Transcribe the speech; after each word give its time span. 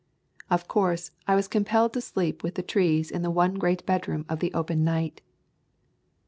Of 0.49 0.67
course, 0.67 1.11
I 1.27 1.35
was 1.35 1.47
compelled 1.47 1.93
to 1.93 2.01
sleep 2.01 2.39
[29] 2.39 2.39
ADA 2.39 2.43
with 2.47 2.55
the 2.55 2.63
trees 2.73 3.11
in 3.11 3.21
the 3.21 3.29
one 3.29 3.53
great 3.59 3.85
bedroom 3.85 4.25
of 4.27 4.39
the 4.39 4.51
open 4.51 4.83
night. 4.83 5.21